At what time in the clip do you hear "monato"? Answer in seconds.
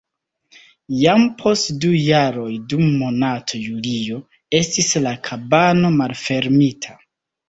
3.01-3.59